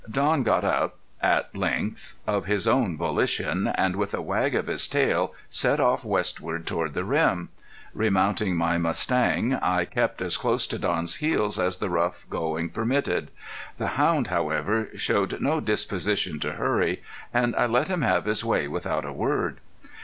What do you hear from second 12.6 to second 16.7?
permitted. The hound, however, showed no disposition to